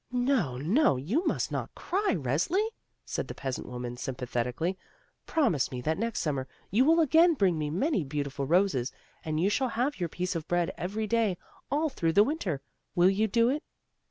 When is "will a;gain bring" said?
6.85-7.59